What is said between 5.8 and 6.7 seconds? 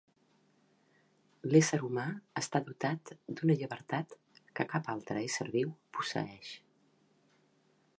posseeix.